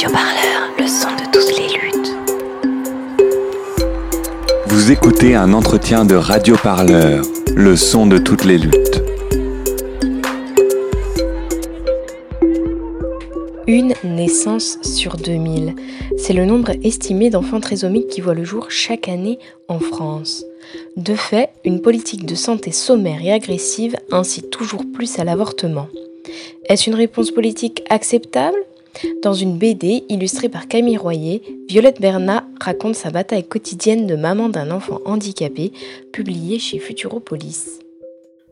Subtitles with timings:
[0.00, 2.16] Radio Parleur, le son de toutes les luttes.
[4.66, 7.22] Vous écoutez un entretien de Radio Parleur,
[7.54, 9.02] le son de toutes les luttes.
[13.66, 15.74] Une naissance sur 2000.
[16.16, 19.38] C'est le nombre estimé d'enfants trisomiques qui voient le jour chaque année
[19.68, 20.46] en France.
[20.96, 25.88] De fait, une politique de santé sommaire et agressive incite toujours plus à l'avortement.
[26.70, 28.56] Est-ce une réponse politique acceptable?
[29.22, 34.48] Dans une BD illustrée par Camille Royer, Violette Bernat raconte sa bataille quotidienne de maman
[34.48, 35.72] d'un enfant handicapé,
[36.12, 37.80] publiée chez Futuropolis.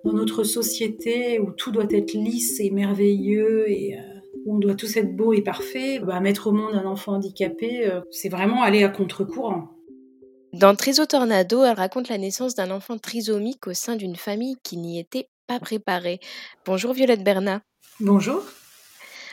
[0.05, 4.03] Dans notre société où tout doit être lisse et merveilleux et euh,
[4.47, 7.87] où on doit tous être beau et parfait, bah, mettre au monde un enfant handicapé,
[7.87, 9.69] euh, c'est vraiment aller à contre-courant.
[10.53, 14.77] Dans Triso Tornado, elle raconte la naissance d'un enfant trisomique au sein d'une famille qui
[14.77, 16.21] n'y était pas préparée.
[16.65, 17.61] Bonjour Violette Bernat.
[18.01, 18.43] Bonjour.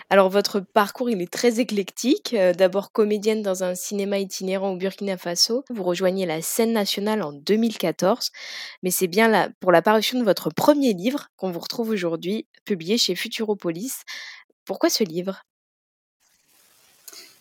[0.09, 2.33] Alors votre parcours, il est très éclectique.
[2.33, 5.63] Euh, d'abord comédienne dans un cinéma itinérant au Burkina Faso.
[5.69, 8.31] Vous rejoignez la scène nationale en 2014.
[8.83, 12.97] Mais c'est bien pour la parution de votre premier livre qu'on vous retrouve aujourd'hui, publié
[12.97, 14.03] chez Futuropolis.
[14.63, 15.43] Pourquoi ce livre?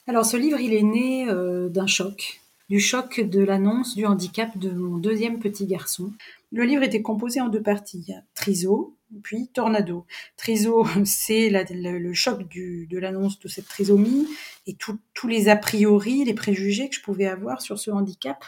[0.06, 4.56] Alors ce livre, il est né euh, d'un choc du choc de l'annonce du handicap
[4.56, 6.12] de mon deuxième petit garçon.
[6.52, 10.06] Le livre était composé en deux parties, Triso, puis Tornado.
[10.36, 14.26] Triso, c'est le, choc de l'annonce de cette trisomie
[14.66, 18.44] et tous les a priori, les préjugés que je pouvais avoir sur ce handicap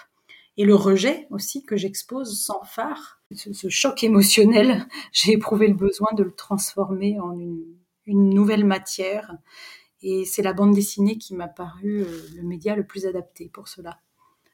[0.57, 3.21] et le rejet aussi que j'expose sans phare.
[3.35, 7.65] Ce, choc émotionnel, j'ai éprouvé le besoin de le transformer en une,
[8.07, 9.33] une nouvelle matière
[10.07, 13.69] et c'est la bande dessinée qui m'a paru euh, le média le plus adapté pour
[13.69, 13.99] cela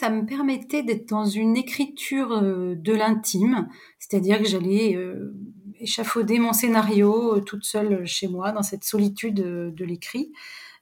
[0.01, 3.69] ça me permettait d'être dans une écriture euh, de l'intime,
[4.01, 5.33] c'est-à-dire que j'allais euh,
[5.79, 10.33] échafauder mon scénario toute seule chez moi, dans cette solitude de l'écrit.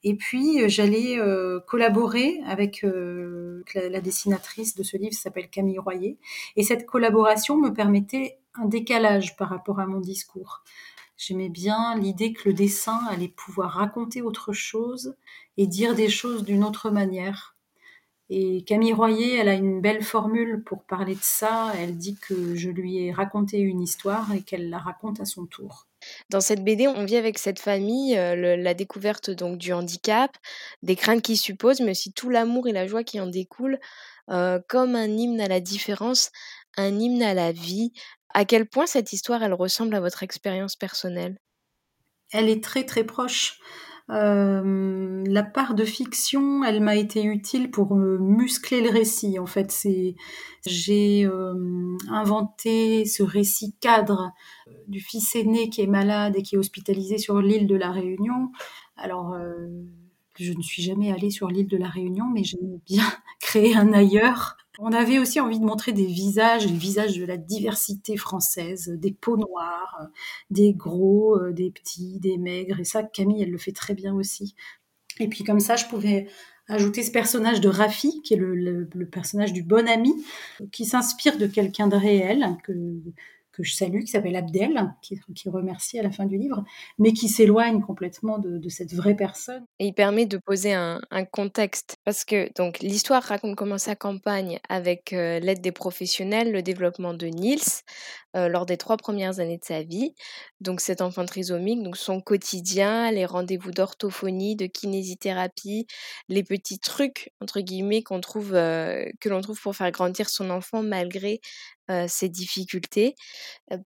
[0.05, 1.19] Et puis, j'allais
[1.67, 2.87] collaborer avec
[3.75, 6.17] la, dessinatrice de ce livre, s'appelle Camille Royer.
[6.57, 10.63] Et cette collaboration me permettait un décalage par rapport à mon discours.
[11.21, 15.17] J'aimais bien l'idée que le dessin allait pouvoir raconter autre chose
[15.59, 17.57] et dire des choses d'une autre manière.
[18.31, 21.75] Et Camille Royer, elle a une belle formule pour parler de ça.
[21.77, 25.45] Elle dit que je lui ai raconté une histoire et qu'elle la raconte à son
[25.45, 25.87] tour.
[26.31, 30.35] Dans cette BD, on vit avec cette famille euh, la découverte donc du handicap,
[30.83, 33.79] des craintes qu'il suppose, mais aussi tout l'amour et la joie qui en découlent,
[34.31, 36.31] euh, comme un hymne à la différence,
[36.79, 37.93] un hymne à la vie.
[38.33, 41.39] À quel point cette histoire, elle ressemble à votre expérience personnelle?
[42.33, 43.59] Elle est très très proche.
[44.11, 49.39] Euh, la part de fiction, elle m'a été utile pour muscler le récit.
[49.39, 49.73] En fait,
[50.67, 54.33] j'ai euh, inventé ce récit cadre
[54.69, 57.93] euh, du fils aîné qui est malade et qui est hospitalisé sur l'île de la
[57.93, 58.51] Réunion.
[58.97, 59.35] Alors,
[60.39, 63.07] je ne suis jamais allée sur l'île de la Réunion, mais j'aime bien
[63.41, 67.37] créer un ailleurs on avait aussi envie de montrer des visages, les visages de la
[67.37, 70.09] diversité française, des peaux noires,
[70.51, 72.81] des gros, euh, des petits, des maigres.
[72.81, 74.55] Et ça, Camille, elle le fait très bien aussi.
[75.19, 76.29] Et puis comme ça, je pouvais
[76.69, 80.13] ajouter ce personnage de Rafi, qui est le, personnage du bon ami,
[80.73, 82.73] qui s'inspire de quelqu'un de réel, que,
[83.53, 86.65] que je salue, qui s'appelle Abdel, qui, remercie à la fin du livre,
[86.99, 89.65] mais qui s'éloigne complètement de, cette vraie personne.
[89.79, 91.01] Et il permet de poser un,
[91.33, 96.61] contexte, parce que donc l'histoire raconte comment sa campagne, avec euh, l'aide des professionnels, le
[96.61, 97.61] développement de Niels,
[98.35, 100.17] euh, lors des trois premières années de sa vie.
[100.61, 105.87] Donc cet enfant trisomique, donc son quotidien, les rendez-vous d'orthophonie, de kinésithérapie,
[106.29, 110.51] les petits trucs entre guillemets qu'on trouve, euh, que l'on trouve pour faire grandir son
[110.51, 111.41] enfant malgré
[112.09, 113.15] ses difficultés.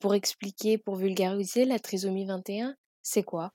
[0.00, 3.52] pour expliquer, pour vulgariser, la trisomie 21, c'est quoi?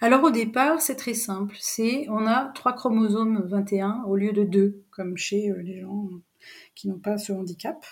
[0.00, 1.56] Alors au départ, c'est très simple.
[1.58, 6.08] C'est on a trois chromosomes 21 au lieu de deux, comme chez les gens
[6.74, 7.84] qui n'ont pas ce handicap.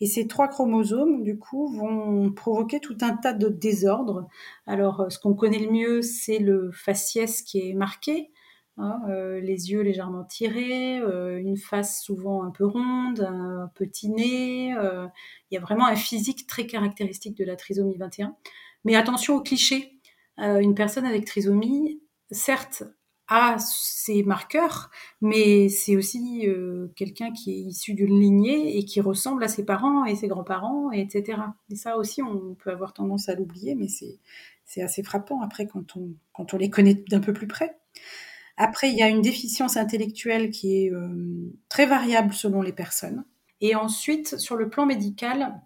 [0.00, 4.28] Et ces trois chromosomes, du coup, vont provoquer tout un tas de désordres.
[4.66, 8.30] Alors, ce qu'on connaît le mieux, c'est le faciès qui est marqué,
[8.78, 14.10] Hein, euh, les yeux légèrement tirés, euh, une face souvent un peu ronde, un petit
[14.10, 14.74] nez.
[14.76, 15.06] Euh,
[15.50, 18.36] il y a vraiment un physique très caractéristique de la trisomie 21.
[18.84, 19.95] Mais attention aux clichés.
[20.38, 22.00] Une personne avec trisomie,
[22.30, 22.84] certes,
[23.28, 24.90] a ses marqueurs,
[25.20, 26.46] mais c'est aussi
[26.94, 30.92] quelqu'un qui est issu d'une lignée et qui ressemble à ses parents et ses grands-parents,
[30.92, 31.38] etc.
[31.70, 35.96] Et ça aussi, on peut avoir tendance à l'oublier, mais c'est assez frappant après quand
[35.96, 37.76] on, quand on les connaît d'un peu plus près.
[38.56, 43.24] Après, il y a une déficience intellectuelle qui est euh, très variable selon les personnes.
[43.60, 45.60] Et ensuite, sur le plan médical,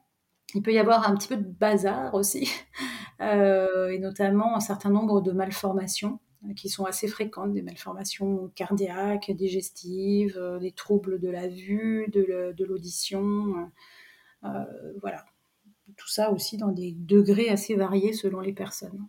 [0.54, 2.50] il peut y avoir un petit peu de bazar aussi,
[3.20, 6.20] euh, et notamment un certain nombre de malformations
[6.56, 13.70] qui sont assez fréquentes, des malformations cardiaques, digestives, des troubles de la vue, de l'audition.
[15.02, 15.26] voilà.
[15.98, 19.06] Tout ça aussi dans des degrés assez variés selon les personnes.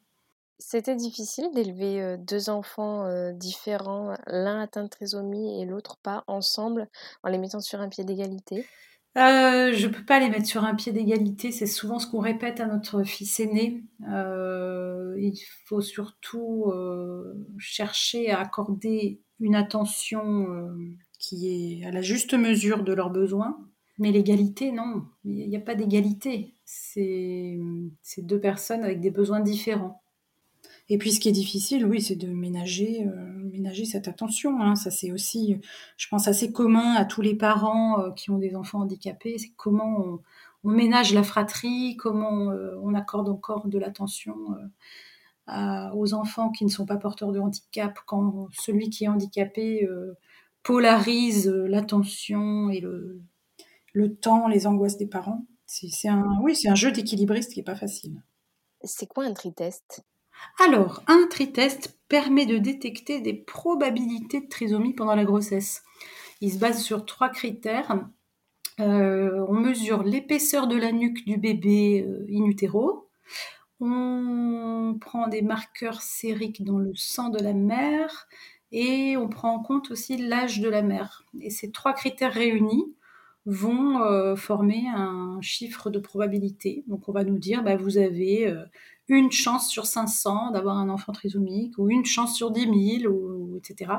[0.59, 6.89] C'était difficile d'élever deux enfants différents, l'un atteint de trisomie et l'autre pas, ensemble,
[7.23, 8.65] en les mettant sur un pied d'égalité?
[9.17, 11.51] Euh, je peux pas les mettre sur un pied d'égalité.
[11.51, 13.83] C'est souvent ce qu'on répète à notre fils aîné.
[14.09, 20.77] Euh, il faut surtout euh, chercher à accorder une attention euh,
[21.19, 23.57] qui est à la juste mesure de leurs besoins.
[23.99, 26.55] Mais l'égalité, non, il n'y a pas d'égalité.
[26.63, 27.59] C'est
[28.19, 30.01] deux personnes avec des besoins différents.
[30.93, 34.61] Et puis, ce qui est difficile, oui, c'est de ménager, euh, ménager cette attention.
[34.61, 34.75] Hein.
[34.75, 35.55] Ça, c'est aussi,
[35.95, 39.37] je pense, assez commun à tous les parents euh, qui ont des enfants handicapés.
[39.37, 40.19] C'est comment
[40.65, 44.35] on, ménage la fratrie, comment euh, on accorde encore de l'attention
[45.93, 49.87] aux enfants qui ne sont pas porteurs de handicap, quand celui qui est handicapé
[50.63, 55.45] polarise l'attention et le, temps, les angoisses des parents.
[55.65, 58.23] C'est un, oui, c'est un jeu d'équilibriste qui n'est pas facile.
[58.83, 60.05] C'est quoi un tritest?
[60.63, 65.83] Alors, un tritest permet de détecter des probabilités de trisomie pendant la grossesse.
[66.41, 67.99] Il se base sur trois critères.
[68.79, 73.09] Euh, on mesure l'épaisseur de la nuque du bébé euh, in utero.
[73.79, 78.27] On prend des marqueurs sériques dans le sang de la mère
[78.71, 81.23] et on prend en compte aussi l'âge de la mère.
[81.39, 82.95] Et ces trois critères réunis
[83.45, 86.83] vont euh, former un chiffre de probabilité.
[86.87, 88.53] Donc on va nous dire, bah, vous avez
[89.15, 93.57] une chance sur 500 d'avoir un enfant trisomique ou une chance sur 10 000, ou,
[93.57, 93.91] etc.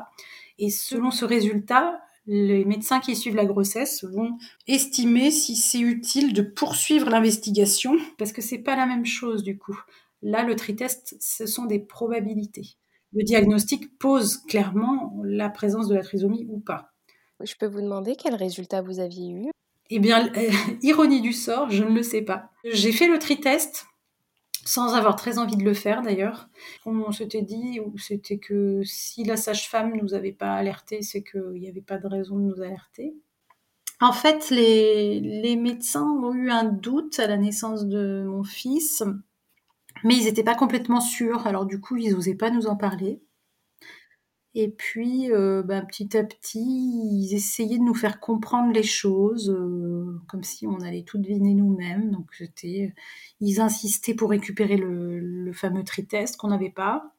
[0.59, 6.33] Et selon ce résultat, les médecins qui suivent la grossesse vont estimer si c'est utile
[6.33, 9.79] de poursuivre l'investigation, parce que c'est pas la même chose du coup.
[10.23, 12.77] Là, le tritest, ce sont des probabilités.
[13.13, 16.93] Le diagnostic pose clairement la présence de la trisomie ou pas.
[17.41, 19.51] Je peux vous demander quel résultat vous aviez eu?
[19.91, 20.31] Eh bien,
[20.83, 22.51] ironie du sort, je ne le sais pas.
[22.65, 23.87] J'ai fait le tritest
[24.65, 26.49] sans avoir très envie de le faire d'ailleurs.
[26.87, 31.69] On s'était dit, c'était que si la sage-femme nous avait pas alerté, c'est qu'il n'y
[31.69, 33.15] avait pas de raison de nous alerter.
[34.01, 39.05] En fait, les, les, médecins ont eu un doute à la naissance de mon fils,
[40.03, 41.47] mais ils n'étaient pas complètement sûrs.
[41.47, 43.23] Alors du coup, ils n'osaient pas nous en parler.
[44.55, 49.49] Et puis, euh, ben, petit à petit, ils essayaient de nous faire comprendre les choses,
[49.51, 52.11] euh, comme si on allait tout deviner nous-mêmes.
[52.11, 52.95] Donc, c'était,
[53.41, 57.15] ils insistaient pour récupérer le, fameux tritest qu'on n'avait pas.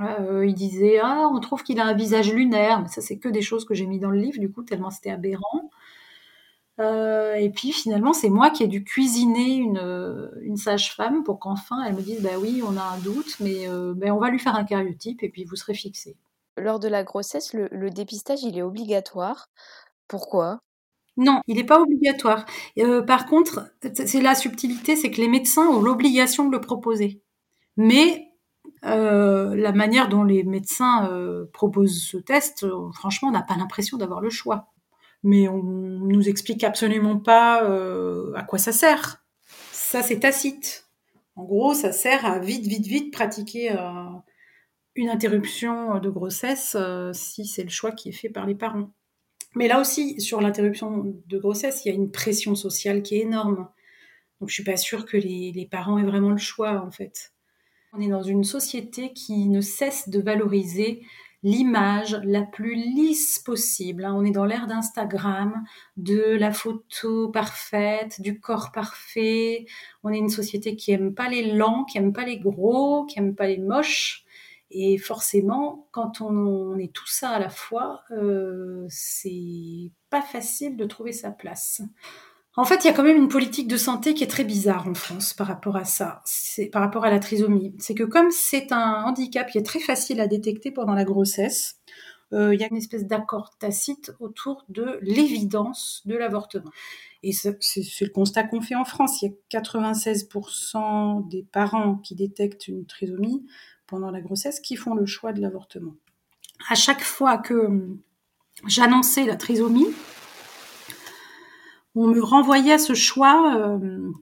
[0.00, 3.28] Euh, ils disaient ah, on trouve qu'il a un visage lunaire, mais ça c'est que
[3.28, 5.70] des choses que j'ai mis dans le livre, du coup tellement c'était aberrant.
[6.78, 11.94] et puis finalement, c'est moi qui ai dû cuisiner une, une sage-femme pour qu'enfin elle
[11.94, 13.66] me dise bah oui, on a un doute, mais
[13.96, 16.16] ben, on va lui faire un cariotype et puis vous serez fixé
[16.56, 19.48] lors de la grossesse, le, dépistage, il est obligatoire?
[20.08, 20.60] Pourquoi?
[21.16, 22.46] Non, il n'est pas obligatoire.
[22.78, 27.22] Euh, par contre, c'est la subtilité, c'est que les médecins ont l'obligation de le proposer.
[27.76, 28.28] Mais
[28.84, 33.98] euh, la manière dont les médecins euh, proposent ce test, franchement, on n'a pas l'impression
[33.98, 34.68] d'avoir le choix.
[35.22, 37.62] Mais on nous explique absolument pas
[38.34, 39.24] à quoi ça sert.
[39.70, 40.88] Ça, c'est tacite.
[41.36, 43.70] En gros, ça sert à vite, vite, vite pratiquer
[44.94, 48.90] une interruption de grossesse euh, si c'est le choix qui est fait par les parents.
[49.54, 53.22] Mais là aussi, sur l'interruption de grossesse, il y a une pression sociale qui est
[53.22, 53.68] énorme.
[54.40, 57.32] Donc je suis pas sûre que les, parents aient vraiment le choix en fait.
[57.92, 61.02] On est dans une société qui ne cesse de valoriser
[61.42, 64.04] l'image la plus lisse possible.
[64.04, 64.14] Hein.
[64.16, 65.62] On est dans l'ère d'Instagram,
[65.96, 69.66] de la photo parfaite, du corps parfait.
[70.02, 73.18] On est une société qui aime pas les lents, qui aime pas les gros, qui
[73.18, 74.24] aime pas les moches.
[74.74, 80.86] Et forcément, quand on, est tout ça à la fois, euh, c'est pas facile de
[80.86, 81.82] trouver sa place.
[82.56, 84.88] En fait, il y a quand même une politique de santé qui est très bizarre
[84.88, 86.22] en France par rapport à ça,
[86.72, 87.74] par rapport à la trisomie.
[87.78, 91.76] C'est que comme c'est un handicap qui est très facile à détecter pendant la grossesse,
[92.32, 96.70] euh, il y a une espèce d'accord tacite autour de l'évidence de l'avortement.
[97.22, 97.58] Et c'est
[98.00, 99.22] le constat qu'on fait en France.
[99.22, 103.46] Il y a 96% des parents qui détectent une trisomie
[103.92, 105.92] pendant la grossesse qui font le choix de l'avortement.
[106.70, 108.00] À chaque fois que hum,
[108.66, 109.88] j'annonçais la trisomie,
[111.94, 114.14] on me renvoyait à ce choix hum,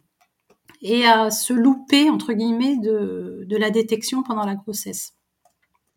[0.82, 5.12] et à se louper, entre guillemets, de, la détection pendant la grossesse.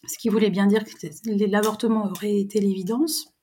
[0.05, 3.33] Ce qui voulait bien dire que l'avortement aurait été l'évidence.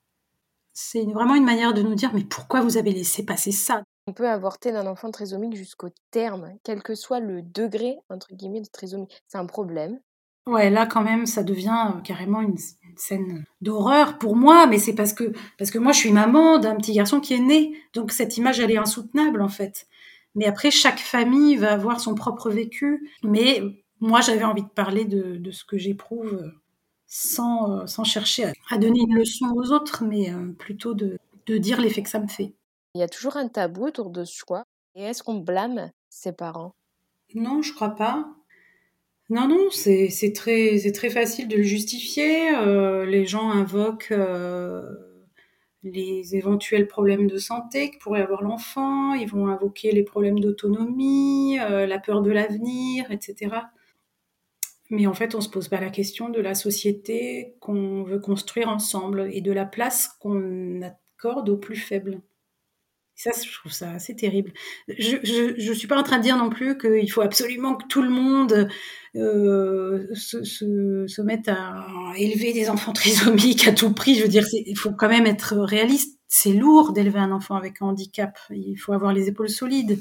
[0.73, 3.83] C'est vraiment une manière de nous dire, mais pourquoi vous avez laissé passer ça?
[4.07, 8.61] On peut avorter d'un enfant trisomique jusqu'au terme, quel que soit le degré entre guillemets
[8.61, 9.09] de trisomie.
[9.27, 9.99] C'est un problème.
[10.51, 12.57] Ouais, là quand même, ça devient euh, carrément une,
[12.89, 16.59] une scène d'horreur pour moi, mais c'est parce que parce que moi je suis maman
[16.59, 19.87] d'un petit garçon qui est né, donc cette image elle est insoutenable en fait.
[20.35, 23.63] Mais après chaque famille va avoir son propre vécu, mais
[24.01, 26.51] moi j'avais envie de parler de, de ce que j'éprouve euh,
[27.07, 31.19] sans euh, sans chercher à, à donner une leçon aux autres, mais euh, plutôt de
[31.47, 32.55] de dire l'effet que ça me fait.
[32.95, 34.65] Il y a toujours un tabou autour de ce choix.
[34.97, 36.73] Et est-ce qu'on blâme ses parents?
[37.35, 38.29] Non, je crois pas.
[39.31, 40.77] Non, non, c'est très,
[41.09, 42.53] facile de le justifier.
[42.57, 44.83] Euh, les gens invoquent euh,
[45.85, 49.15] les éventuels problèmes de santé que pourrait avoir l'enfant.
[49.15, 53.55] Ils vont invoquer les problèmes d'autonomie, euh, la peur de l'avenir, etc.
[54.91, 58.69] Mais en fait, on se pose pas la question de la société qu'on veut construire
[58.69, 62.21] ensemble et de la place qu'on accorde aux plus faibles.
[63.23, 64.51] Ça, je trouve ça assez terrible.
[64.89, 68.01] Je, je suis pas en train de dire non plus qu'il faut absolument que tout
[68.01, 68.71] le monde
[69.15, 71.85] euh, se, se, mette à
[72.17, 74.15] élever des enfants trisomiques à tout prix.
[74.15, 76.19] Je veux dire, il faut quand même être réaliste.
[76.29, 78.39] C'est lourd d'élever un enfant avec un handicap.
[78.49, 80.01] Il faut avoir les épaules solides.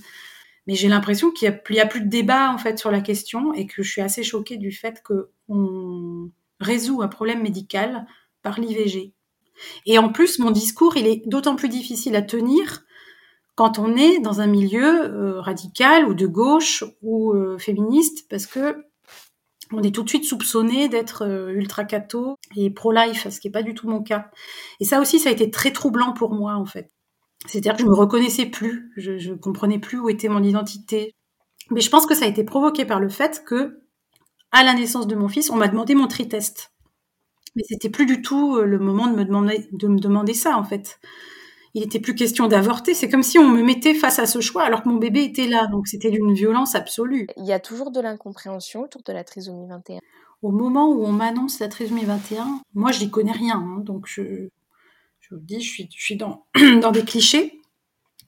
[0.66, 3.54] Mais j'ai l'impression qu'il n'y a, a, plus de débat en fait sur la question
[3.54, 8.06] et que je suis assez choquée du fait qu'on résout un problème médical
[8.44, 9.12] par l'IVG.
[9.86, 12.86] Et en plus, mon discours, il est d'autant plus difficile à tenir
[13.60, 18.46] quand on est dans un milieu euh, radical ou de gauche ou euh, féministe, parce
[18.46, 18.86] que
[19.74, 23.52] on est tout de suite soupçonné d'être euh, ultra catho et pro-life, ce qui n'est
[23.52, 24.32] pas du tout mon cas.
[24.80, 26.94] Et ça aussi, ça a été très troublant pour moi, en fait.
[27.48, 31.14] C'est-à-dire que je me reconnaissais plus, je, je comprenais plus où était mon identité.
[31.70, 33.82] Mais je pense que ça a été provoqué par le fait que,
[34.54, 36.72] à la naissance de mon fils, on m'a demandé mon tri-test.
[37.58, 40.98] Mais c'était plus du tout le moment de me demander ça, en fait
[41.74, 42.94] il était plus question d'avorter.
[42.94, 45.48] C'est comme si on me mettait face à ce choix alors que mon bébé était
[45.48, 45.68] là.
[45.68, 47.28] Donc c'était d'une violence absolue.
[47.38, 50.00] Il y a toujours de l'incompréhension autour de la trisomie 21.
[50.42, 53.58] Au moment où on m'annonce la trisomie 21, moi je n'y connais rien.
[53.58, 54.50] Hein, donc je,
[55.20, 56.46] je vous dis, je suis, je suis dans,
[56.82, 57.62] dans des clichés.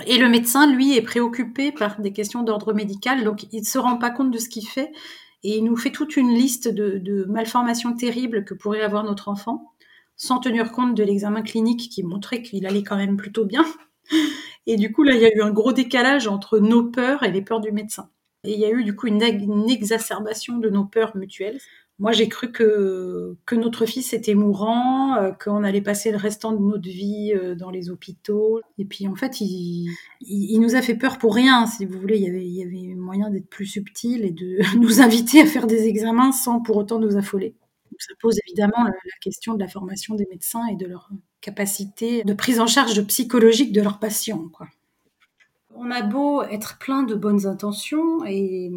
[0.07, 3.23] Et le médecin, lui, est préoccupé par des questions d'ordre médical.
[3.23, 4.91] Donc il ne se rend pas compte de ce qu'il fait.
[5.43, 9.27] Et il nous fait toute une liste de, de malformations terribles que pourrait avoir notre
[9.27, 9.71] enfant
[10.21, 13.65] sans tenir compte de l'examen clinique qui montrait qu'il allait quand même plutôt bien.
[14.67, 17.31] Et du coup, là, il y a eu un gros décalage entre nos peurs et
[17.31, 18.07] les peurs du médecin.
[18.43, 19.23] Et il y a eu du coup une,
[19.67, 21.57] exacerbation de nos peurs mutuelles.
[21.97, 26.51] Moi, j'ai cru que, que notre fils était mourant, euh, qu'on allait passer le restant
[26.51, 28.61] de notre vie euh, dans les hôpitaux.
[28.77, 29.89] Et puis, en fait, il,
[30.21, 32.17] il, il, nous a fait peur pour rien, si vous voulez.
[32.17, 35.47] Il y avait, il y avait moyen d'être plus subtil et de nous inviter à
[35.47, 37.55] faire des examens sans pour autant nous affoler
[38.01, 41.09] ça pose évidemment la, question de la formation des médecins et de leur
[41.41, 44.43] capacité de prise en charge psychologique de leurs patients.
[45.75, 48.71] On a beau être plein de bonnes intentions et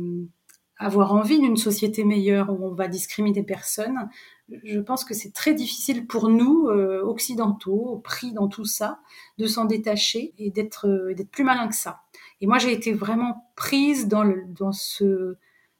[0.76, 4.08] avoir envie d'une société meilleure où on va discriminer personne,
[4.48, 9.00] je pense que c'est très difficile pour nous, euh, occidentaux, pris dans tout ça,
[9.38, 12.02] de s'en détacher et d'être euh, plus malin que ça.
[12.40, 14.44] Et moi, j'ai été vraiment prise dans le,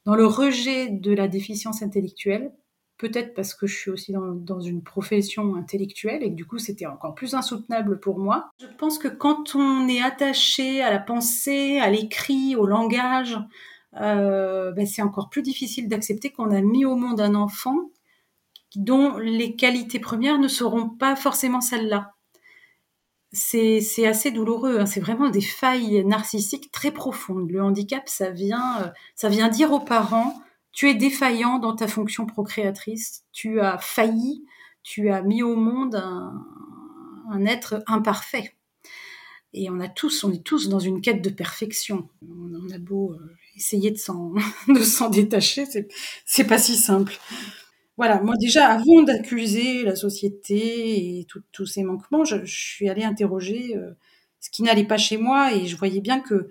[0.04, 2.52] dans le rejet de la déficience intellectuelle
[3.04, 6.86] peut-être parce que je suis aussi dans, une profession intellectuelle et que du coup c'était
[6.86, 8.48] encore plus insoutenable pour moi.
[8.58, 13.38] Je pense que quand on est attaché à la pensée, à l'écrit, au langage,
[14.00, 17.76] euh, ben c'est encore plus difficile d'accepter qu'on a mis au monde un enfant
[18.74, 22.12] dont les qualités premières ne seront pas forcément celles-là.
[23.32, 24.86] C'est assez douloureux, hein.
[24.86, 27.50] c'est vraiment des failles narcissiques très profondes.
[27.50, 30.40] Le handicap, ça vient, euh, ça vient dire aux parents
[30.74, 34.44] tu es défaillant dans ta fonction procréatrice, tu as failli,
[34.82, 38.52] tu as mis au monde un, être imparfait.
[39.52, 42.08] Et on a tous, on est tous dans une quête de perfection.
[42.22, 45.88] On, a beau euh, essayer de s'en, détacher, c'est,
[46.26, 47.16] c'est pas si simple.
[47.96, 53.04] Voilà, moi déjà, avant d'accuser la société et tous ces manquements, je, je, suis allée
[53.04, 53.92] interroger euh,
[54.40, 56.50] ce qui n'allait pas chez moi et je voyais bien que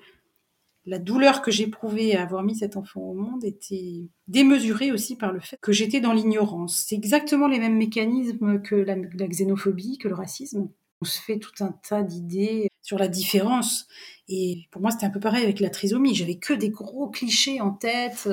[0.85, 5.31] la douleur que j'éprouvais à avoir mis cet enfant au monde était démesurée aussi par
[5.31, 6.83] le fait que j'étais dans l'ignorance.
[6.87, 8.95] C'est exactement les mêmes mécanismes que la,
[9.27, 10.69] xénophobie, que le racisme.
[11.01, 13.87] On se fait tout un tas d'idées sur la différence.
[14.29, 16.15] Et pour moi, c'était un peu pareil avec la trisomie.
[16.15, 18.29] J'avais que des gros clichés en tête.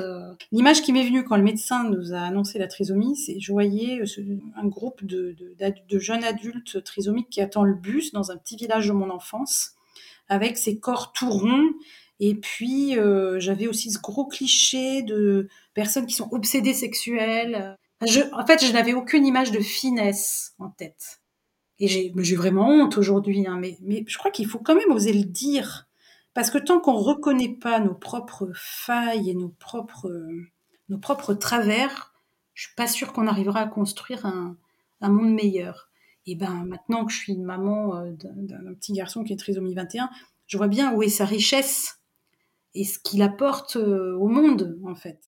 [0.53, 4.01] L'image qui m'est venue quand le médecin nous a annoncé la trisomie, c'est je voyais
[4.55, 5.35] un groupe de
[5.99, 9.73] jeunes adultes trisomiques qui attend le bus dans un petit village de mon enfance,
[10.29, 11.71] avec ses corps tout ronds
[12.23, 17.75] et puis, euh, j'avais aussi ce gros cliché de personnes qui sont obsédées sexuelles.
[17.99, 21.19] En fait, je n'avais aucune image de finesse en tête.
[21.79, 25.13] Et j'ai vraiment honte aujourd'hui, hein, mais, mais je crois qu'il faut quand même oser
[25.13, 25.87] le dire.
[26.35, 30.07] Parce que tant qu'on ne reconnaît pas nos propres failles et nos propres,
[30.89, 32.13] nos propres travers,
[32.53, 34.55] je suis pas sûre qu'on arrivera à construire un,
[35.01, 35.89] un monde meilleur.
[36.27, 40.11] Et ben maintenant que je suis maman euh, d'un petit garçon qui est trisomie 21,
[40.45, 41.97] je vois bien où est sa richesse
[42.73, 45.19] et ce qu'il apporte euh, au monde en fait.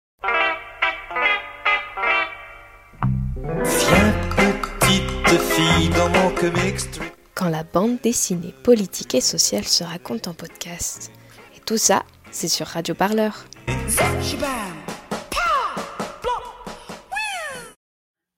[7.36, 11.12] Quand la bande dessinée politique et sociale se raconte en podcast.
[11.56, 13.46] Et tout ça, c'est sur Radio Parleur.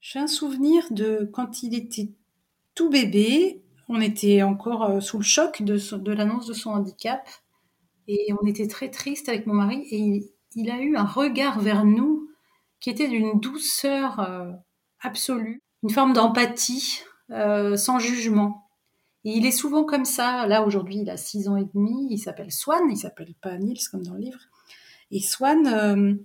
[0.02, 2.14] J'ai un souvenir de quand il était
[2.74, 7.28] tout bébé, on était encore euh, sous le choc de, l'annonce de son handicap
[8.08, 10.22] et on était très triste avec mon mari et
[10.56, 12.30] il, a eu un regard vers nous
[12.80, 14.52] qui était d'une douceur euh,
[15.02, 18.68] absolue, une forme d'empathie euh, sans jugement.
[19.24, 20.46] Et il est souvent comme ça.
[20.46, 22.08] Là, aujourd'hui, il a six ans et demi.
[22.12, 22.84] Il s'appelle Swan.
[22.92, 24.40] Il s'appelle pas Nils comme dans le livre.
[25.10, 26.20] Et Swan,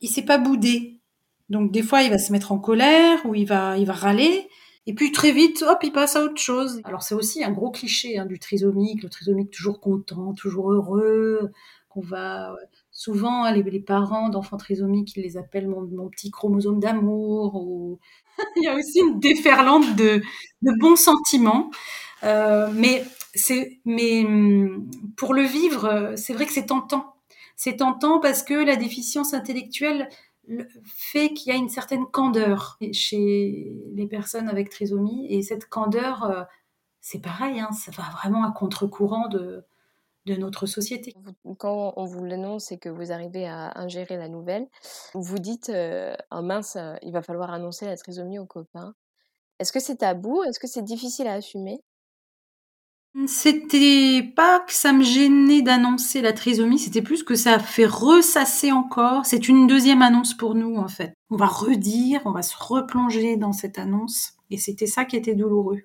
[0.00, 1.00] il s'est pas boudé.
[1.48, 4.48] Donc, des fois, il va se mettre en colère ou il va, il va râler.
[4.86, 6.80] Et puis très vite, hop, il passe à autre chose.
[6.84, 11.50] Alors c'est aussi un gros cliché hein, du trisomique, le trisomique toujours content, toujours heureux,
[11.88, 12.54] qu'on va
[12.92, 17.56] souvent hein, les, parents d'enfants trisomiques, ils les appellent mon, petit chromosome d'amour.
[17.56, 17.98] Ou...
[18.56, 20.22] il y a aussi une déferlante de,
[20.62, 21.70] bons sentiments.
[22.22, 24.24] Euh, mais c'est, mais
[25.16, 27.16] pour le vivre, c'est vrai que c'est tentant.
[27.56, 30.08] C'est tentant parce que la déficience intellectuelle
[30.84, 35.26] fait qu'il y a une certaine candeur chez les personnes avec trisomie.
[35.28, 36.42] Et cette candeur, euh,
[37.00, 39.64] c'est pareil, hein, ça va vraiment à contre-courant de,
[40.38, 41.14] notre société.
[41.58, 44.66] Quand on vous l'annonce et que vous arrivez à ingérer la nouvelle,
[45.14, 48.94] vous dites euh, oh mince, euh, il va falloir annoncer la trisomie aux copains.
[49.60, 50.42] Est-ce que c'est tabou?
[50.42, 51.80] Est-ce que c'est difficile à assumer?
[53.26, 58.72] C'était pas que ça me gênait d'annoncer la trisomie, c'était plus que ça fait ressasser
[58.72, 59.24] encore.
[59.24, 61.14] C'est une deuxième annonce pour nous, en fait.
[61.30, 64.34] On va redire, on va se replonger dans cette annonce.
[64.50, 65.80] Et c'était ça qui était douloureux.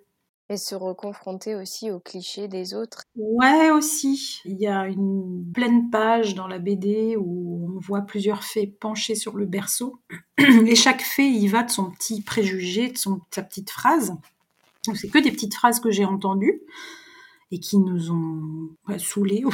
[0.49, 3.03] Et se reconfronter aussi aux clichés des autres.
[3.15, 4.41] Ouais, aussi.
[4.43, 9.15] Il y a une pleine page dans la BD où on voit plusieurs fées penchées
[9.15, 10.01] sur le berceau.
[10.37, 14.13] Et chaque fée y va de son petit préjugé, de, son, sa petite phrase.
[14.93, 16.61] c'est que des petites phrases que j'ai entendues
[17.51, 19.51] et qui nous ont saoulés au.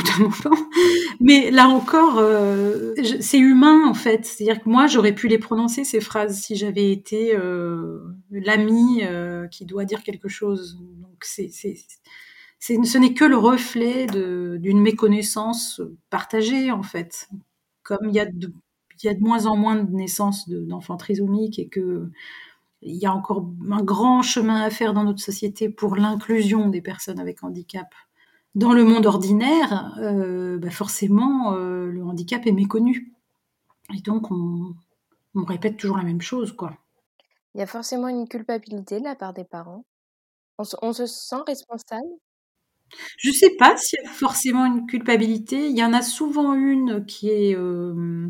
[1.20, 4.26] Mais là encore, euh, c'est humain en fait.
[4.26, 9.48] C'est-à-dire que moi, j'aurais pu les prononcer ces phrases si j'avais été euh, l'ami euh,
[9.48, 10.80] qui doit dire quelque chose.
[11.02, 11.50] Donc c'est,
[12.60, 17.30] ce n'est que le reflet d'une méconnaissance partagée en fait.
[17.82, 18.54] Comme il y a de,
[19.02, 22.10] il y a de moins en moins de naissances d'enfants trisomiques et que
[22.82, 26.82] il y a encore un grand chemin à faire dans notre société pour l'inclusion des
[26.82, 27.88] personnes avec handicap.
[28.56, 33.14] Dans le monde ordinaire, euh, bah forcément, euh, le handicap est méconnu.
[33.96, 34.76] Et donc, on,
[35.36, 36.78] on, répète toujours la même chose, quoi.
[37.54, 39.86] Il y a forcément une culpabilité de la part des parents.
[40.58, 42.10] On se, on se sent responsable?
[43.18, 45.68] Je ne sais pas s'il y a forcément une culpabilité.
[45.68, 48.30] Il y en a souvent une qui est euh,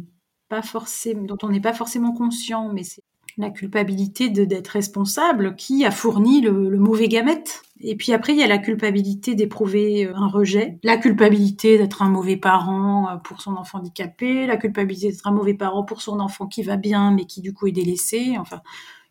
[0.50, 3.04] pas forcément, dont on n'est pas forcément conscient, mais c'est
[3.38, 7.62] la culpabilité d'être responsable qui a fourni le, mauvais gamète.
[7.80, 12.02] Et puis après, il y a la culpabilité d'éprouver euh, un rejet, la culpabilité d'être
[12.02, 16.02] un mauvais parent euh, pour son enfant handicapé, la culpabilité d'être un mauvais parent pour
[16.02, 18.36] son enfant qui va bien mais qui du coup est délaissé.
[18.40, 18.62] Enfin,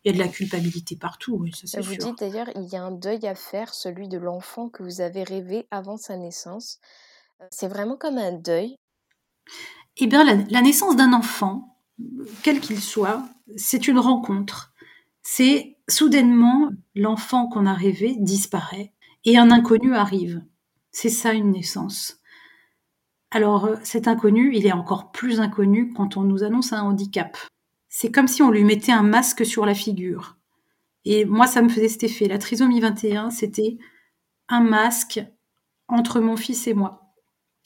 [0.03, 1.37] il y a de la culpabilité partout.
[1.39, 4.67] Oui, ça, vous dites d'ailleurs, il y a un deuil à faire, celui de l'enfant
[4.67, 6.79] que vous avez rêvé avant sa naissance.
[7.41, 8.75] Euh, c'est vraiment comme un deuil.
[9.95, 11.77] Eh bien, la naissance d'un enfant,
[12.43, 13.23] quel qu'il soit,
[13.55, 14.73] c'est une rencontre.
[15.23, 18.93] C'est soudainement l'enfant qu'on a rêvé disparaît
[19.25, 20.43] et un inconnu arrive.
[20.91, 22.19] C'est ça une naissance.
[23.31, 27.37] Alors euh, cet inconnu, il est encore plus inconnu quand on nous annonce un handicap.
[27.89, 30.37] C'est comme si on lui mettait un masque sur la figure.
[31.05, 32.27] Et moi, ça me faisait cet effet.
[32.27, 33.77] La trisomie 21, c'était
[34.49, 35.23] un masque
[35.87, 37.13] entre mon fils et moi.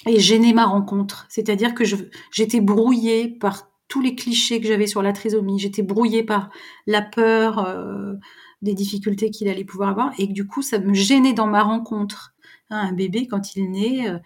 [0.06, 1.26] Et gêner ma rencontre.
[1.30, 1.84] C'est-à-dire que
[2.32, 5.60] j'étais brouillée par tous les clichés que j'avais sur la trisomie.
[5.60, 6.50] J'étais brouillée par
[6.88, 8.14] la peur euh,
[8.62, 12.34] des difficultés qu'il allait pouvoir avoir et du coup, ça me gênait dans ma rencontre.
[12.70, 14.18] Hein, un bébé, quand il naît, euh,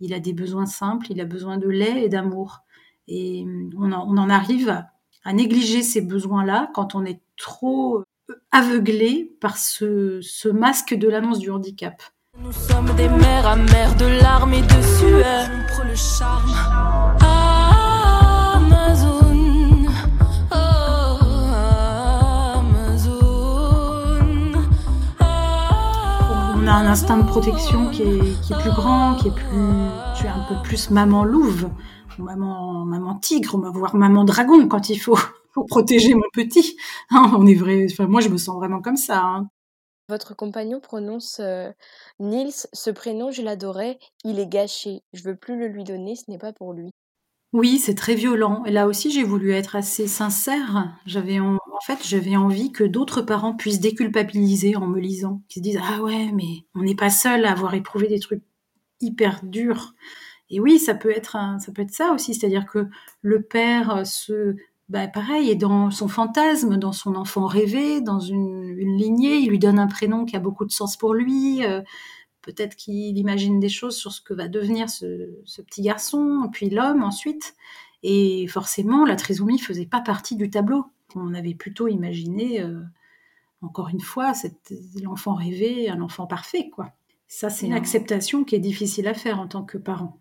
[0.00, 2.62] il a des besoins simples, il a besoin de lait et d'amour.
[3.06, 4.68] Et mm, on en, arrive
[5.24, 7.98] à, négliger ces besoins-là quand on est trop
[8.30, 12.02] euh, aveuglé par ce, masque de l'annonce du handicap.
[12.36, 15.48] Nous sommes des mères amères de larmes et de sueur.
[15.88, 17.43] le charme.
[26.64, 30.28] On a un instinct de protection qui est, plus grand, qui est plus, tu es
[30.28, 31.68] un peu plus maman louve,
[32.18, 35.18] ou maman, maman tigre, voire maman dragon quand il faut.
[35.52, 36.76] pour protéger mon petit.
[37.10, 37.86] Hein, on est vrai.
[38.00, 39.20] Moi, je me sens vraiment comme ça.
[39.22, 39.48] Hein.
[40.08, 41.70] Votre compagnon prononce euh,
[42.18, 45.02] Nils, ce prénom, je l'adorais, il est gâché.
[45.12, 46.90] Je veux plus le lui donner, ce n'est pas pour lui.
[47.54, 48.64] Oui, c'est très violent.
[48.64, 50.92] Et là aussi, j'ai voulu être assez sincère.
[51.06, 55.68] J'avais en, fait, j'avais envie que d'autres parents puissent déculpabiliser en me lisant, qu'ils se
[55.70, 58.42] disent ah ouais, mais on n'est pas seul à avoir éprouvé des trucs
[59.00, 59.94] hyper durs.
[60.50, 62.88] Et oui, ça peut être ça peut être ça aussi, c'est-à-dire que
[63.22, 64.56] le père se
[64.88, 69.58] bah, pareil, est dans son fantasme, dans son enfant rêvé, dans une, lignée, il lui
[69.58, 71.64] donne un prénom qui a beaucoup de sens pour lui.
[71.64, 71.82] Euh,
[72.44, 75.30] peut-être qu'il imagine des choses sur ce que va devenir ce,
[75.62, 77.54] petit garçon, puis l'homme ensuite.
[78.02, 80.84] Et forcément, la trisomie faisait pas partie du tableau.
[81.16, 82.82] On avait plutôt imaginé, euh,
[83.62, 84.32] encore une fois,
[85.02, 86.92] l'enfant rêvé, un enfant parfait, quoi.
[87.28, 90.18] Ça, c'est une acceptation qui est difficile à faire en tant que parent.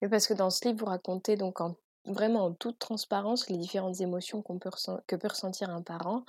[0.00, 3.56] Mais parce que dans ce livre, vous racontez donc en vraiment en toute transparence les
[3.56, 6.24] différentes émotions que peut ressentir un parent,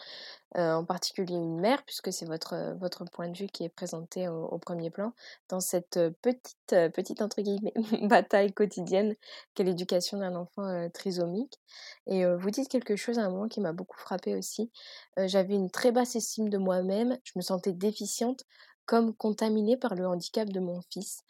[0.55, 3.69] euh, en particulier une mère, puisque c'est votre, euh, votre point de vue qui est
[3.69, 5.13] présenté au, premier plan,
[5.49, 9.15] dans cette euh, petite, petite entre guillemets, bataille quotidienne
[9.55, 11.59] qu'est l'éducation d'un enfant trisomique.
[12.07, 14.71] Et vous dites quelque chose à un moment qui m'a beaucoup frappé aussi.
[15.17, 18.43] J'avais une très basse estime de moi-même, je me sentais déficiente,
[18.85, 21.23] comme contaminée par le handicap de mon fils.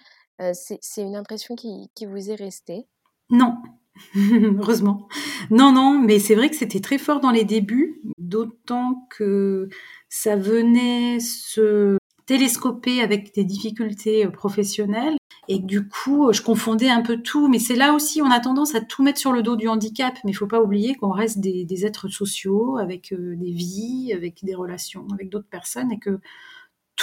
[0.54, 2.88] c'est une impression qui, qui vous est restée?
[3.30, 3.56] Non,
[4.16, 5.08] Heureusement.
[5.50, 9.70] Non, non, mais c'est vrai que c'était très fort dans les débuts, d'autant que
[10.10, 15.16] ça venait se télescoper avec des difficultés euh, professionnelles.
[15.50, 17.50] Et du coup, je confondais un peu tout.
[17.50, 20.14] Mais c'est là aussi, on a tendance à tout mettre sur le dos du handicap.
[20.24, 24.44] Mais il faut pas oublier qu'on reste des, êtres sociaux, avec euh, des vies, avec
[24.44, 26.20] des relations avec d'autres personnes, et que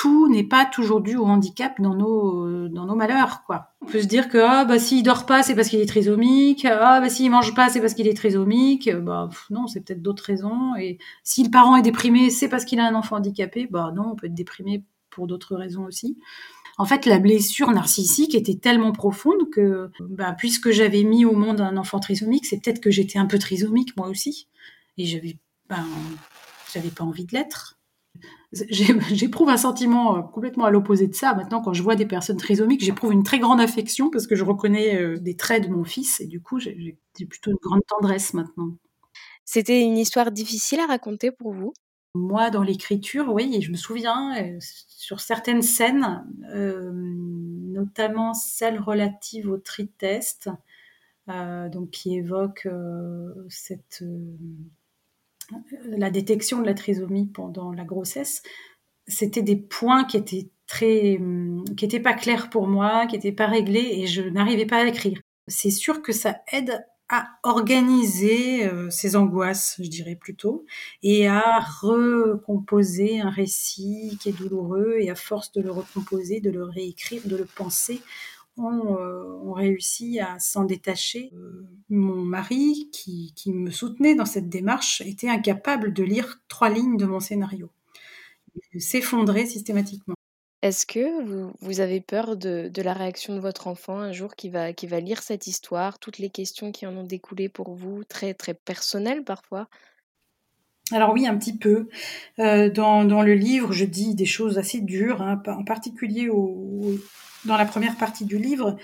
[0.01, 3.75] tout n'est pas toujours dû au handicap dans nos, dans nos malheurs, quoi.
[3.83, 6.65] On peut se dire que, ah, bah, s'il dort pas, c'est parce qu'il est trisomique.
[6.65, 8.91] Ah, bah, s'il mange pas, c'est parce qu'il est trisomique.
[8.91, 10.75] Bah, non, c'est peut-être d'autres raisons.
[10.77, 13.69] Et si le parent est déprimé, c'est parce qu'il a un enfant handicapé.
[13.71, 16.17] Bah, non, on peut être déprimé pour d'autres raisons aussi.
[16.79, 21.61] En fait, la blessure narcissique était tellement profonde que, bah, puisque j'avais mis au monde
[21.61, 24.49] un enfant trisomique, c'est peut-être que j'étais un peu trisomique moi aussi.
[24.97, 25.37] Et j'avais,
[25.69, 25.85] ben,
[26.73, 27.80] j'avais pas envie de l'être.
[28.71, 31.35] j'éprouve un sentiment euh, complètement à l'opposé de ça.
[31.35, 34.45] Maintenant, quand je vois des personnes trisomiques, j'éprouve une très grande affection parce que je
[34.45, 38.35] reconnais euh, des traits de mon fils et du coup, j'ai plutôt une grande tendresse
[38.35, 38.73] maintenant.
[39.45, 41.73] C'était une histoire difficile à raconter pour vous?
[42.15, 49.49] Moi, dans l'écriture, oui, et je me souviens euh, sur certaines scènes, notamment celle relative
[49.49, 50.51] au tri-test,
[51.29, 52.67] donc qui évoque
[53.49, 54.03] cette
[55.85, 58.43] la détection de la trisomie pendant la grossesse,
[59.07, 61.21] c'était des points qui étaient très,
[61.77, 64.87] qui étaient pas clairs pour moi, qui étaient pas réglés et je n'arrivais pas à
[64.87, 65.21] écrire.
[65.49, 70.65] C'est sûr que ça aide à organiser euh, ces angoisses, je dirais plutôt,
[71.03, 76.51] et à recomposer un récit qui est douloureux et à force de le recomposer, de
[76.51, 78.01] le réécrire, de le penser,
[78.57, 81.31] ont, euh, réussi à s'en détacher.
[81.35, 86.97] Euh, mon mari, qui, me soutenait dans cette démarche, était incapable de lire trois lignes
[86.97, 87.71] de mon scénario.
[88.73, 90.15] Il s'effondrait systématiquement.
[90.63, 91.25] Est-ce que
[91.63, 95.01] vous, avez peur de, la réaction de votre enfant un jour qui va, qui va
[95.01, 99.25] lire cette histoire, toutes les questions qui en ont découlé pour vous, très, très personnelles
[99.25, 99.69] parfois?
[100.93, 101.89] Alors oui, un petit peu.
[102.39, 106.29] Euh, dans, le livre, je dis des choses assez dures, hein, en particulier
[107.45, 108.77] dans la première partie du livre.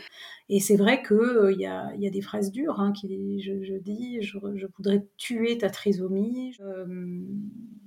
[0.48, 2.80] Et c'est vrai qu'il euh, y, a, des phrases dures.
[2.80, 4.38] Hein, je, dis je,
[4.76, 6.56] voudrais tuer ta trisomie.
[6.60, 6.86] Euh,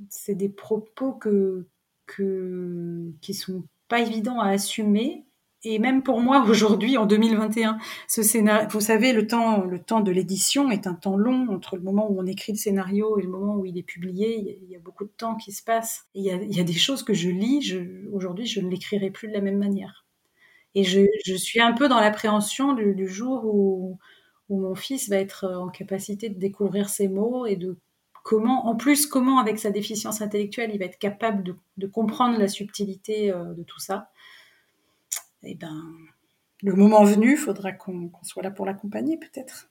[0.09, 1.67] c'est des propos que,
[3.21, 5.25] qui sont pas évidents à assumer.
[5.63, 10.01] Et même pour moi aujourd'hui, en 2021, ce scénario, vous savez, le temps, le temps
[10.01, 13.23] de l'édition est un temps long entre le moment où on écrit le scénario et
[13.23, 14.59] le moment où il est publié.
[14.61, 16.07] Il y a, beaucoup de temps qui se passe.
[16.13, 17.77] il, y a, il y a des choses que je lis.
[18.11, 20.05] Aujourd'hui, je ne l'écrirai plus de la même manière.
[20.75, 23.97] Et je, je suis un peu dans l'appréhension du, jour où,
[24.49, 27.77] où mon fils va être en capacité de découvrir ces mots et de
[28.23, 32.37] comment, en plus, comment avec sa déficience intellectuelle, il va être capable de, de comprendre
[32.37, 34.11] la subtilité euh, de tout ça.
[35.43, 35.93] Et eh ben,
[36.61, 39.69] le moment venu, il faudra qu'on soit là pour l'accompagner, peut-être.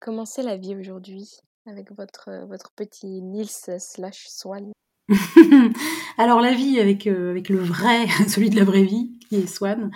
[0.00, 1.28] Comment c'est la vie aujourd'hui
[1.66, 4.72] avec votre, votre petit Nils slash Swan?
[6.18, 9.46] Alors la vie avec, euh, avec le vrai, celui de la vraie vie, qui est
[9.46, 9.90] Swan,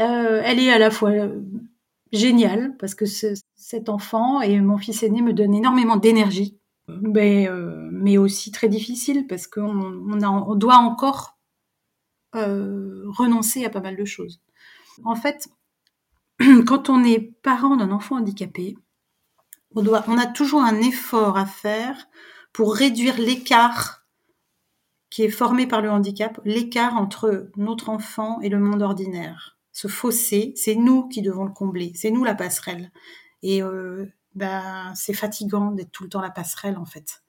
[0.00, 1.40] euh, elle est à la fois euh,
[2.12, 6.58] géniale parce que cet enfant et mon fils aîné me donnent énormément d'énergie,
[6.88, 7.48] mais,
[7.92, 11.38] mais aussi très difficile parce qu'on on, on doit encore
[12.32, 14.40] renoncer à pas mal de choses.
[15.04, 15.48] En fait,
[16.66, 18.76] quand on est parent d'un enfant handicapé,
[19.74, 22.08] On, doit, on a toujours un effort à faire
[22.52, 24.04] pour réduire l'écart
[25.10, 29.58] qui est formé par le handicap, l'écart entre notre enfant et le monde ordinaire.
[29.72, 32.90] Ce fossé, c'est nous qui devons le combler, c'est nous la passerelle.
[33.42, 37.22] Et euh, ben, c'est fatigant d'être tout le temps la passerelle en fait.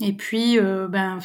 [0.00, 1.20] Et puis, euh, ben,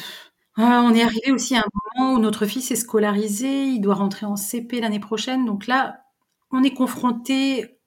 [0.56, 3.94] ah, on est arrivé aussi à un moment où notre fils est scolarisé, il doit
[3.94, 5.44] rentrer en CP l'année prochaine.
[5.44, 6.02] Donc là,
[6.50, 7.78] on est confronté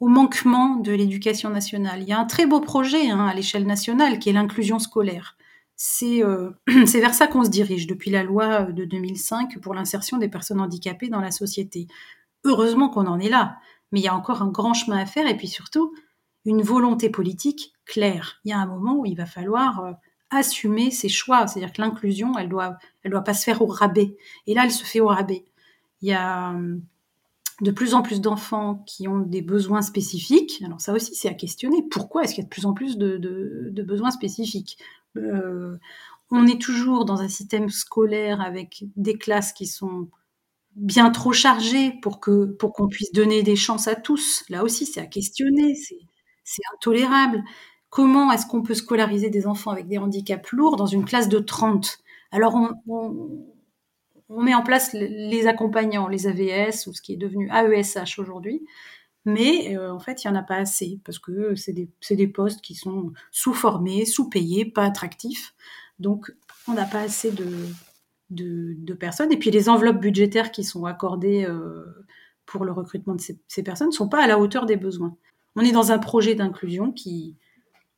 [0.00, 2.02] au manquement de l'éducation nationale.
[2.02, 5.36] Il y a un très beau projet hein, à l'échelle nationale qui est l'inclusion scolaire.
[6.02, 6.50] Euh,
[6.86, 10.60] c'est vers ça qu'on se dirige depuis la loi de 2005 pour l'insertion des personnes
[10.60, 11.86] handicapées dans la société.
[12.44, 13.56] Heureusement qu'on en est là,
[13.90, 15.92] mais il y a encore un grand chemin à faire et puis surtout
[16.44, 18.40] une volonté politique claire.
[18.44, 19.92] Il y a un moment où il va falloir euh,
[20.34, 24.16] assumer ses choix, c'est-à-dire que l'inclusion, elle doit, elle doit pas se faire au rabais.
[24.46, 25.44] Et là, elle se fait au rabais.
[26.02, 26.54] Il y a
[27.60, 30.62] de plus en plus d'enfants qui ont des besoins spécifiques.
[30.64, 31.82] Alors ça aussi, c'est à questionner.
[31.90, 34.78] Pourquoi est-ce qu'il y a de plus en plus de, besoins spécifiques?
[35.16, 35.76] Euh,
[36.30, 40.08] On est toujours dans un système scolaire avec des classes qui sont
[40.74, 42.20] bien trop chargées pour
[42.58, 44.44] pour qu'on puisse donner des chances à tous.
[44.48, 45.76] Là aussi, c'est à questionner.
[46.44, 47.42] C'est intolérable.
[47.94, 51.38] Comment est-ce qu'on peut scolariser des enfants avec des handicaps lourds dans une classe de
[51.38, 51.98] 30
[52.32, 52.56] Alors,
[52.88, 53.54] on,
[54.30, 58.66] met en place les accompagnants, les AVS, ou ce qui est devenu AESH aujourd'hui,
[59.24, 62.62] mais euh, en fait, il n'y en a pas assez, parce que c'est des, postes
[62.62, 65.54] qui sont sous-formés, sous-payés, pas attractifs.
[66.00, 66.34] Donc,
[66.66, 69.30] on n'a pas assez de, personnes.
[69.30, 71.84] Et puis, les enveloppes budgétaires qui sont accordées euh,
[72.44, 75.16] pour le recrutement de ces, ces personnes ne sont pas à la hauteur des besoins.
[75.54, 77.36] On est dans un projet d'inclusion qui,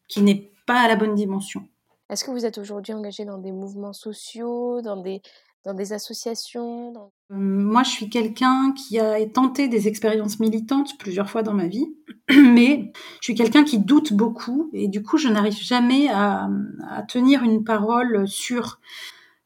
[0.09, 1.69] qui n'est pas à la bonne dimension.
[2.09, 5.23] Est-ce que vous êtes aujourd'hui engagé dans des mouvements sociaux, dans des,
[5.65, 6.93] dans des associations
[7.33, 11.67] euh, Moi, je suis quelqu'un qui a tenté des expériences militantes plusieurs fois dans ma
[11.67, 11.97] vie,
[12.31, 16.49] mais je suis quelqu'un qui doute beaucoup et du coup, je n'arrive jamais à,
[16.89, 18.81] à, tenir une parole sûre.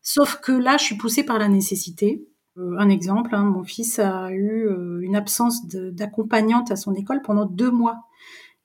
[0.03, 2.27] Sauf que là, je suis poussée par la nécessité.
[2.59, 7.23] Euh, un exemple, hein, mon fils a eu euh, une absence d'accompagnante à son école
[7.23, 7.97] pendant deux mois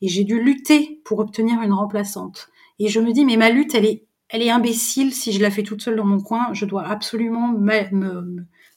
[0.06, 2.50] et j'ai dû lutter pour obtenir une remplaçante.
[2.78, 5.50] Et je me dis, mais ma lutte, elle est, elle est imbécile si je la
[5.50, 6.54] fais toute seule dans mon coin.
[6.54, 7.52] Je dois absolument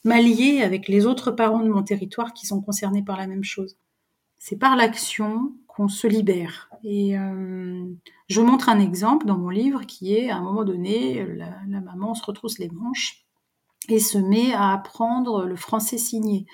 [0.03, 3.77] m'allier avec les autres parents de mon territoire qui sont concernés par la même chose.
[4.39, 6.71] C'est par l'action qu'on se libère.
[6.83, 7.85] Et euh,
[8.27, 11.81] je montre un exemple dans mon livre qui est, à un moment donné, la, la
[11.81, 13.27] maman se retrousse les manches
[13.87, 16.47] et se met à apprendre le français signé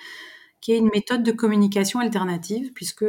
[0.60, 3.04] qui est une méthode de communication alternative, puisque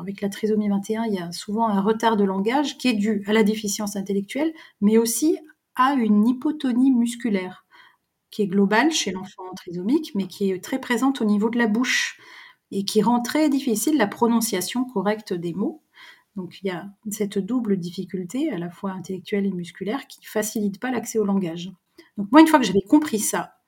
[0.00, 3.24] avec la trisomie 21, il y a souvent un retard de langage qui est dû
[3.26, 5.38] à la déficience intellectuelle, mais aussi
[5.74, 7.66] à une hypotonie musculaire,
[8.30, 11.66] qui est globale chez l'enfant trisomique, mais qui est très présente au niveau de la
[11.66, 12.20] bouche,
[12.70, 15.82] et qui rend très difficile la prononciation correcte des mots.
[16.36, 20.26] Donc il y a cette double difficulté, à la fois intellectuelle et musculaire, qui ne
[20.26, 21.72] facilite pas l'accès au langage.
[22.16, 23.59] Donc moi, une fois que j'avais compris ça,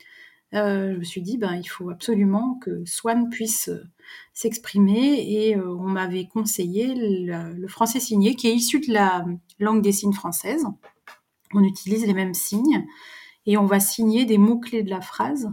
[0.53, 3.85] je me suis dit, ben, il faut absolument que Swan puisse euh,
[4.35, 9.25] s'exprimer et euh, on m'avait conseillé le, français signé qui est issu de la
[9.59, 10.67] langue des signes française.
[11.55, 12.87] On utilise les mêmes signes
[13.47, 15.51] et on va signer des mots-clés de la phrase,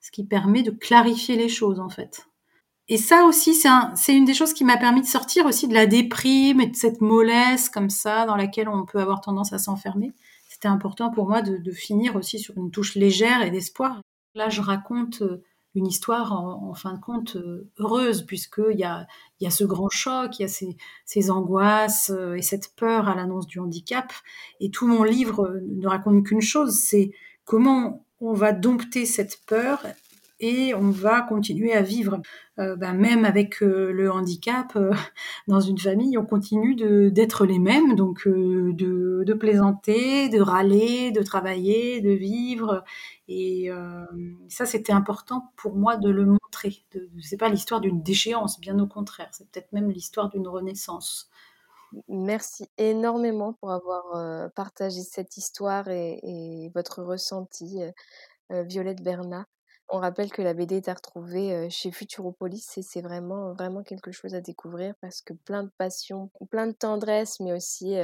[0.00, 2.26] ce qui permet de clarifier les choses en fait.
[2.88, 5.86] Et ça aussi, c'est une des choses qui m'a permis de sortir aussi de la
[5.86, 10.12] déprime et de cette mollesse comme ça dans laquelle on peut avoir tendance à s'enfermer.
[10.48, 14.00] C'était important pour moi de finir aussi sur une touche légère et d'espoir.
[14.34, 15.42] Là, je raconte euh,
[15.74, 19.06] une histoire en, fin de compte euh, heureuse, puisqu'il y a,
[19.40, 23.14] y a ce grand choc, il y a ces, angoisses euh, et cette peur à
[23.14, 24.12] l'annonce du handicap.
[24.60, 27.12] Et tout mon livre ne raconte qu'une chose, c'est
[27.44, 29.84] comment on va dompter cette peur
[30.40, 32.20] et on va continuer à vivre.
[32.58, 34.92] Euh, ben, même avec euh, le handicap, euh,
[35.48, 36.74] dans une famille, on continue
[37.10, 42.84] d'être les mêmes, donc de, plaisanter, de râler, de travailler, de vivre.
[43.28, 43.70] Et
[44.48, 46.84] ça, c'était important pour moi de le montrer.
[46.92, 46.98] Ce
[47.30, 51.30] n'est pas l'histoire d'une déchéance, bien au contraire, c'est peut-être même l'histoire d'une renaissance.
[52.08, 57.80] Merci énormément pour avoir partagé cette histoire et votre ressenti,
[58.50, 59.46] Violette Bernat.
[59.92, 64.36] On rappelle que la BD est à retrouver chez Futuropolis et c'est vraiment, quelque chose
[64.36, 67.96] à découvrir parce que plein de passion, plein de tendresse, mais aussi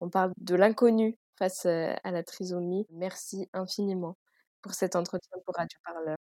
[0.00, 2.86] on parle de l'inconnu face à la trisomie.
[2.92, 4.16] Merci infiniment
[4.62, 6.16] pour cet entretien pour Radio Parleur.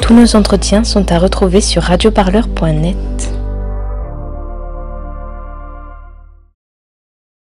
[0.00, 3.29] Tous nos entretiens sont à retrouver sur radioparleur.net.